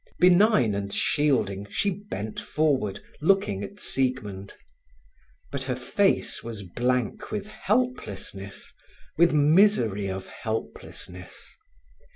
[0.17, 4.55] Benign and shielding, she bent forward, looking at Siegmund.
[5.51, 8.73] But her face was blank with helplessness,
[9.15, 11.55] with misery of helplessness.